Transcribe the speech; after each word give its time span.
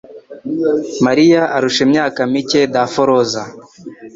Mariya 1.05 1.41
arusha 1.55 1.81
imyaka 1.87 2.19
mike 2.33 2.61
daforoza. 2.73 3.43